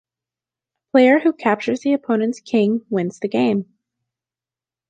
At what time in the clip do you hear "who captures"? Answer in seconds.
1.19-1.81